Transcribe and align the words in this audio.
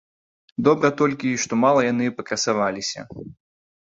Добра 0.67 0.89
толькі, 1.01 1.35
што 1.45 1.61
мала 1.65 1.85
яны 1.91 2.05
пакрасаваліся. 2.23 2.99